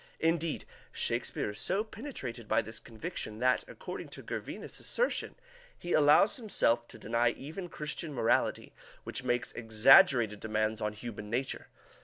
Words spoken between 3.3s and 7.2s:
that, according to Gervinus's assertion, he allows himself to